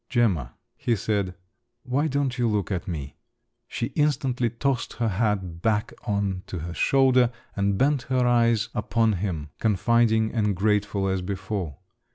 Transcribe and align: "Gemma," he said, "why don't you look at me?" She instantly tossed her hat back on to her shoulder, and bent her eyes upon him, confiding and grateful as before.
"Gemma," 0.09 0.55
he 0.77 0.95
said, 0.95 1.35
"why 1.83 2.07
don't 2.07 2.39
you 2.39 2.47
look 2.47 2.71
at 2.71 2.87
me?" 2.87 3.17
She 3.67 3.93
instantly 3.95 4.49
tossed 4.49 4.93
her 4.93 5.07
hat 5.09 5.61
back 5.61 5.93
on 6.07 6.41
to 6.47 6.57
her 6.57 6.73
shoulder, 6.73 7.29
and 7.55 7.77
bent 7.77 8.01
her 8.09 8.25
eyes 8.25 8.69
upon 8.73 9.13
him, 9.13 9.49
confiding 9.59 10.31
and 10.33 10.55
grateful 10.55 11.07
as 11.07 11.21
before. 11.21 11.77